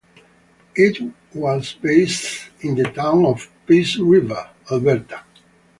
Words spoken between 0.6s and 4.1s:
It was based in the town of Peace